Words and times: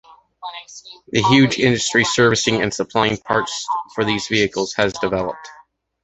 A 1.13 1.21
huge 1.29 1.59
industry 1.59 2.03
servicing 2.05 2.59
and 2.63 2.73
supplying 2.73 3.17
parts 3.19 3.67
for 3.93 4.03
these 4.03 4.27
vehicles 4.27 4.73
has 4.73 4.93
developed. 4.93 5.47